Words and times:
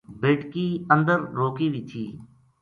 بیٹکی 0.21 0.67
اندر 0.93 1.19
روکی 1.37 1.67
وی 1.73 1.81
تھی۔ 1.89 2.05